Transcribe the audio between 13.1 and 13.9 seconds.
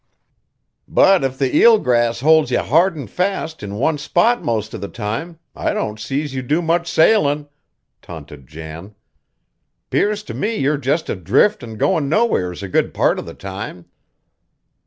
of the time."